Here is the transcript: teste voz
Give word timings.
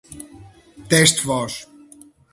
teste 0.89 1.21
voz 1.31 1.53